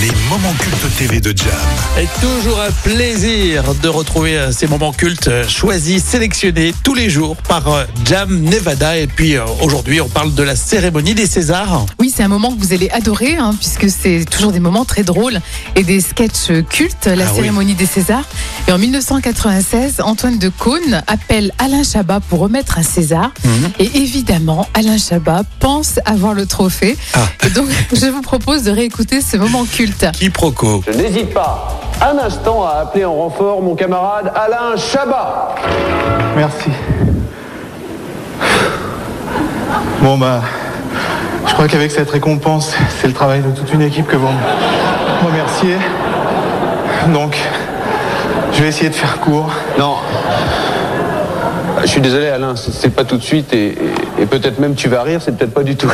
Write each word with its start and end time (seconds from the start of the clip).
Les 0.00 0.12
moments 0.28 0.52
cultes 0.60 0.96
TV 0.96 1.20
de 1.20 1.36
Jam. 1.36 1.48
Et 2.00 2.06
toujours 2.20 2.60
un 2.60 2.70
plaisir 2.88 3.64
de 3.82 3.88
retrouver 3.88 4.36
euh, 4.36 4.52
ces 4.52 4.68
moments 4.68 4.92
cultes 4.92 5.26
euh, 5.26 5.48
choisis, 5.48 6.04
sélectionnés 6.04 6.72
tous 6.84 6.94
les 6.94 7.10
jours 7.10 7.34
par 7.36 7.66
euh, 7.66 7.84
Jam 8.04 8.40
Nevada. 8.42 8.96
Et 8.96 9.08
puis 9.08 9.36
aujourd'hui, 9.60 10.00
on 10.00 10.08
parle 10.08 10.34
de 10.34 10.42
la 10.44 10.54
cérémonie 10.54 11.14
des 11.14 11.26
Césars. 11.26 11.86
Oui, 11.98 12.12
c'est 12.14 12.22
un 12.22 12.28
moment 12.28 12.52
que 12.54 12.60
vous 12.60 12.72
allez 12.72 12.88
adorer, 12.90 13.36
hein, 13.36 13.50
puisque 13.58 13.90
c'est 13.90 14.24
toujours 14.30 14.52
des 14.52 14.60
moments 14.60 14.84
très 14.84 15.02
drôles 15.02 15.40
et 15.74 15.82
des 15.82 16.00
sketchs 16.00 16.52
cultes, 16.70 17.06
la 17.06 17.24
Ah 17.24 17.30
oui. 17.30 17.36
cérémonie 17.36 17.74
des 17.74 17.86
Césars. 17.86 18.24
Et 18.68 18.72
en 18.72 18.78
1996, 18.78 20.00
Antoine 20.04 20.38
de 20.38 20.48
Caunes 20.48 21.02
appelle 21.08 21.50
Alain 21.58 21.82
Chabat 21.82 22.20
pour 22.20 22.38
remettre 22.38 22.78
un 22.78 22.84
César. 22.84 23.32
Mhm. 23.42 23.70
Et 23.80 23.90
évidemment, 23.96 24.68
Alain 24.74 24.98
Chabat 24.98 25.42
pense 25.58 25.98
avoir 26.04 26.34
le 26.34 26.46
trophée. 26.46 26.96
Ah. 27.14 27.26
Et 27.46 27.50
donc, 27.50 27.66
je 27.92 28.06
vous 28.06 28.22
propose 28.22 28.62
de 28.62 28.70
réécouter 28.70 29.20
ce 29.20 29.36
moment 29.36 29.64
culte. 29.64 29.87
Quiproquo. 30.12 30.82
Je 30.86 30.96
n'hésite 30.96 31.32
pas 31.32 31.68
un 32.00 32.18
instant 32.18 32.64
à 32.64 32.80
appeler 32.82 33.04
en 33.04 33.14
renfort 33.14 33.60
mon 33.62 33.74
camarade 33.74 34.30
Alain 34.34 34.76
Chabat. 34.76 35.54
Merci. 36.36 36.70
Bon 40.02 40.16
bah, 40.16 40.40
je 41.46 41.52
crois 41.54 41.66
qu'avec 41.68 41.90
cette 41.90 42.10
récompense, 42.10 42.74
c'est 43.00 43.08
le 43.08 43.12
travail 43.14 43.40
de 43.40 43.50
toute 43.50 43.72
une 43.72 43.82
équipe 43.82 44.06
que 44.06 44.16
vous 44.16 44.28
me 44.28 45.26
remerciez. 45.26 45.76
Donc, 47.12 47.36
je 48.52 48.62
vais 48.62 48.68
essayer 48.68 48.90
de 48.90 48.94
faire 48.94 49.18
court. 49.20 49.50
Non. 49.78 49.94
Je 51.82 51.86
suis 51.86 52.00
désolé 52.00 52.28
Alain, 52.28 52.54
c'est 52.56 52.72
c'est 52.72 52.90
pas 52.90 53.04
tout 53.04 53.16
de 53.16 53.22
suite 53.22 53.52
et, 53.52 53.68
et- 53.68 54.22
et 54.22 54.26
peut-être 54.26 54.58
même 54.58 54.74
tu 54.74 54.88
vas 54.88 55.02
rire, 55.02 55.20
c'est 55.24 55.36
peut-être 55.36 55.54
pas 55.54 55.62
du 55.62 55.76
tout. 55.76 55.90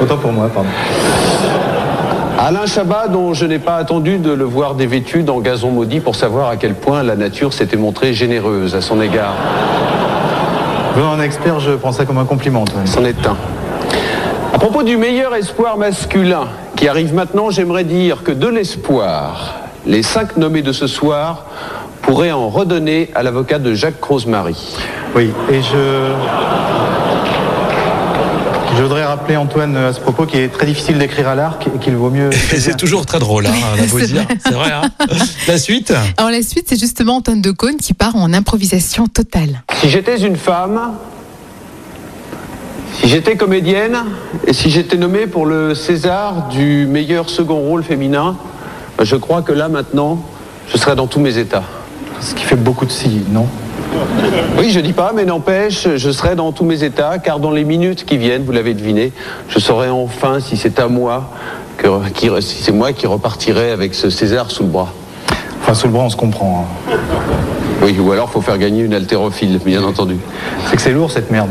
Autant 0.00 0.16
pour 0.18 0.32
moi, 0.32 0.48
pardon. 0.52 0.68
Alain 2.38 2.66
Chabat, 2.66 3.08
dont 3.08 3.32
je 3.32 3.46
n'ai 3.46 3.58
pas 3.58 3.76
attendu 3.76 4.18
de 4.18 4.30
le 4.30 4.44
voir 4.44 4.74
dévêtu 4.74 5.22
dans 5.22 5.40
Gazon 5.40 5.70
Maudit 5.70 6.00
pour 6.00 6.14
savoir 6.14 6.50
à 6.50 6.56
quel 6.56 6.74
point 6.74 7.02
la 7.02 7.16
nature 7.16 7.54
s'était 7.54 7.78
montrée 7.78 8.12
généreuse 8.12 8.74
à 8.74 8.82
son 8.82 9.00
égard. 9.00 9.32
Venant 10.94 11.12
un 11.12 11.20
expert, 11.22 11.60
je 11.60 11.72
prends 11.72 11.92
ça 11.92 12.04
comme 12.04 12.18
un 12.18 12.26
compliment. 12.26 12.66
C'en 12.84 13.06
est 13.06 13.26
un. 13.26 13.36
À 14.52 14.58
propos 14.58 14.82
du 14.82 14.98
meilleur 14.98 15.34
espoir 15.34 15.78
masculin 15.78 16.48
qui 16.76 16.88
arrive 16.88 17.14
maintenant, 17.14 17.50
j'aimerais 17.50 17.84
dire 17.84 18.22
que 18.22 18.32
de 18.32 18.48
l'espoir, 18.48 19.54
les 19.86 20.02
cinq 20.02 20.36
nommés 20.36 20.62
de 20.62 20.72
ce 20.72 20.86
soir 20.86 21.46
pourraient 22.02 22.32
en 22.32 22.50
redonner 22.50 23.10
à 23.14 23.22
l'avocat 23.22 23.58
de 23.58 23.72
Jacques 23.72 24.04
Rosemary. 24.04 24.76
Oui, 25.14 25.32
et 25.50 25.62
je... 25.62 26.12
Je 28.76 28.82
voudrais 28.82 29.06
rappeler 29.06 29.38
Antoine 29.38 29.74
à 29.74 29.94
ce 29.94 30.00
propos 30.00 30.26
qu'il 30.26 30.40
est 30.40 30.48
très 30.48 30.66
difficile 30.66 30.98
d'écrire 30.98 31.28
à 31.28 31.34
l'arc 31.34 31.66
et 31.66 31.78
qu'il 31.78 31.96
vaut 31.96 32.10
mieux... 32.10 32.28
Et 32.52 32.60
c'est 32.60 32.76
toujours 32.76 33.06
très 33.06 33.18
drôle, 33.18 33.46
hein, 33.46 33.52
on 33.74 33.82
a 33.82 33.86
beau 33.86 33.98
C'est 33.98 34.52
vrai. 34.52 34.70
Hein 34.70 34.82
la 35.48 35.58
suite 35.58 35.94
Alors, 36.18 36.30
la 36.30 36.42
suite, 36.42 36.66
c'est 36.68 36.78
justement 36.78 37.16
Antoine 37.16 37.40
de 37.40 37.50
Caunes 37.52 37.78
qui 37.78 37.94
part 37.94 38.16
en 38.16 38.34
improvisation 38.34 39.06
totale. 39.06 39.62
Si 39.80 39.88
j'étais 39.88 40.20
une 40.20 40.36
femme, 40.36 40.92
si 43.00 43.08
j'étais 43.08 43.36
comédienne 43.36 43.96
et 44.46 44.52
si 44.52 44.68
j'étais 44.68 44.98
nommée 44.98 45.26
pour 45.26 45.46
le 45.46 45.74
César 45.74 46.48
du 46.48 46.86
meilleur 46.86 47.30
second 47.30 47.60
rôle 47.60 47.82
féminin, 47.82 48.36
ben, 48.98 49.04
je 49.04 49.16
crois 49.16 49.40
que 49.40 49.52
là 49.52 49.70
maintenant, 49.70 50.22
je 50.70 50.76
serais 50.76 50.96
dans 50.96 51.06
tous 51.06 51.20
mes 51.20 51.38
états. 51.38 51.64
Ce 52.20 52.34
qui 52.34 52.44
fait 52.44 52.56
beaucoup 52.56 52.84
de 52.84 52.92
si, 52.92 53.22
non? 53.30 53.46
Oui, 54.58 54.70
je 54.70 54.80
dis 54.80 54.92
pas, 54.92 55.12
mais 55.14 55.24
n'empêche, 55.24 55.88
je 55.96 56.10
serai 56.10 56.34
dans 56.34 56.52
tous 56.52 56.64
mes 56.64 56.82
états, 56.84 57.18
car 57.18 57.38
dans 57.40 57.50
les 57.50 57.64
minutes 57.64 58.04
qui 58.04 58.16
viennent, 58.16 58.44
vous 58.44 58.52
l'avez 58.52 58.74
deviné, 58.74 59.12
je 59.48 59.58
saurai 59.58 59.90
enfin 59.90 60.40
si 60.40 60.56
c'est 60.56 60.78
à 60.78 60.88
moi, 60.88 61.30
que, 61.76 62.08
qui, 62.10 62.30
si 62.40 62.62
c'est 62.62 62.72
moi 62.72 62.92
qui 62.92 63.06
repartirai 63.06 63.70
avec 63.70 63.94
ce 63.94 64.10
César 64.10 64.50
sous 64.50 64.62
le 64.62 64.70
bras. 64.70 64.92
Enfin, 65.62 65.74
sous 65.74 65.86
le 65.88 65.92
bras, 65.92 66.04
on 66.04 66.10
se 66.10 66.16
comprend. 66.16 66.66
hein. 66.90 66.96
Oui, 67.82 67.96
ou 67.98 68.10
alors 68.12 68.30
faut 68.30 68.40
faire 68.40 68.58
gagner 68.58 68.82
une 68.82 68.94
haltérophile, 68.94 69.58
bien 69.64 69.82
entendu. 69.82 70.16
C'est 70.66 70.76
que 70.76 70.82
c'est 70.82 70.92
lourd, 70.92 71.10
cette 71.10 71.30
merde. 71.30 71.50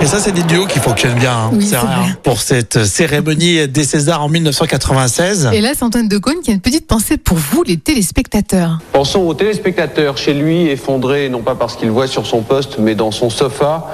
Et 0.00 0.06
ça, 0.06 0.20
c'est 0.20 0.32
des 0.32 0.42
duos 0.44 0.66
qui 0.66 0.78
fonctionnent 0.78 1.18
bien. 1.18 1.32
hein. 1.32 1.50
Oui, 1.52 1.66
c'est 1.66 1.76
vrai, 1.76 1.88
hein, 1.92 2.16
Pour 2.22 2.40
cette 2.40 2.84
cérémonie 2.84 3.66
des 3.66 3.82
Césars 3.84 4.22
en 4.22 4.28
1996. 4.28 5.50
Et 5.52 5.60
là, 5.60 5.70
c'est 5.76 5.84
Antoine 5.84 6.08
de 6.08 6.18
Caunes 6.18 6.40
qui 6.42 6.50
a 6.50 6.54
une 6.54 6.60
petite 6.60 6.86
pensée 6.86 7.16
pour 7.16 7.36
vous, 7.36 7.62
les 7.64 7.76
téléspectateurs. 7.76 8.78
Pensons 8.92 9.20
au 9.22 9.34
téléspectateur 9.34 10.16
chez 10.16 10.34
lui, 10.34 10.68
effondré, 10.68 11.28
non 11.28 11.40
pas 11.42 11.56
parce 11.56 11.74
qu'il 11.76 11.90
voit 11.90 12.06
sur 12.06 12.26
son 12.26 12.42
poste, 12.42 12.76
mais 12.78 12.94
dans 12.94 13.10
son 13.10 13.28
sofa, 13.28 13.88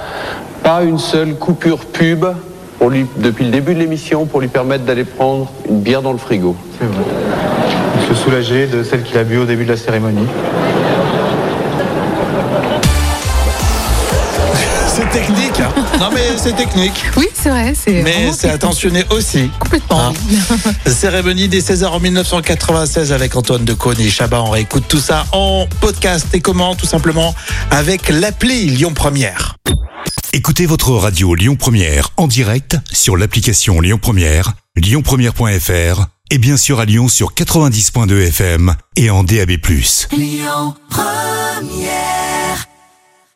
pas 0.63 0.83
une 0.83 0.99
seule 0.99 1.35
coupure 1.35 1.79
pub 1.79 2.25
pour 2.77 2.89
lui, 2.89 3.05
depuis 3.17 3.45
le 3.45 3.51
début 3.51 3.73
de 3.73 3.79
l'émission 3.79 4.25
pour 4.25 4.41
lui 4.41 4.47
permettre 4.47 4.83
d'aller 4.83 5.05
prendre 5.05 5.51
une 5.69 5.79
bière 5.79 6.01
dans 6.03 6.11
le 6.11 6.17
frigo. 6.19 6.55
C'est 6.79 6.85
vrai. 6.85 7.03
Se 8.09 8.13
soulager 8.13 8.67
de 8.67 8.83
celle 8.83 9.01
qu'il 9.03 9.17
a 9.17 9.23
bu 9.23 9.37
au 9.37 9.45
début 9.45 9.63
de 9.65 9.71
la 9.71 9.77
cérémonie. 9.77 10.27
Technique. 15.15 15.59
hein. 15.61 15.73
Non, 15.99 16.09
mais 16.13 16.37
c'est 16.37 16.55
technique. 16.55 17.03
Oui, 17.15 17.27
c'est 17.33 17.49
vrai, 17.49 17.73
c'est 17.73 18.03
Mais 18.03 18.31
c'est 18.37 18.49
attentionné 18.49 19.05
aussi. 19.09 19.49
complètement. 19.59 20.09
Hein. 20.09 20.13
Cérémonie 20.91 21.47
des 21.47 21.61
Césars 21.61 21.93
en 21.93 21.99
1996 21.99 23.13
avec 23.13 23.35
Antoine 23.35 23.63
Decaune 23.63 23.99
et 24.01 24.09
Chabat. 24.09 24.41
On 24.41 24.49
réécoute 24.49 24.83
tout 24.89 24.99
ça 24.99 25.25
en 25.31 25.67
podcast 25.79 26.27
et 26.33 26.41
comment 26.41 26.75
Tout 26.75 26.85
simplement 26.85 27.33
avec 27.71 28.09
l'appli 28.09 28.65
Lyon 28.65 28.93
Première. 28.93 29.55
Écoutez 30.33 30.65
votre 30.65 30.91
radio 30.91 31.33
Lyon 31.33 31.55
Première 31.55 32.09
en 32.17 32.27
direct 32.27 32.77
sur 32.91 33.15
l'application 33.15 33.79
Lyon 33.79 33.99
Première, 34.01 34.51
lyonpremière.fr 34.75 36.07
et 36.29 36.37
bien 36.39 36.57
sûr 36.57 36.81
à 36.81 36.85
Lyon 36.85 37.07
sur 37.07 37.33
90.2 37.33 38.27
FM 38.27 38.75
et 38.97 39.09
en 39.09 39.23
DAB+. 39.23 39.51